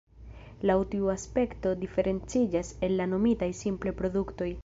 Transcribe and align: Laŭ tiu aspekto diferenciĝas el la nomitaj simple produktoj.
Laŭ 0.69 0.75
tiu 0.93 1.11
aspekto 1.13 1.73
diferenciĝas 1.83 2.73
el 2.87 2.97
la 3.01 3.09
nomitaj 3.13 3.53
simple 3.63 3.97
produktoj. 4.01 4.53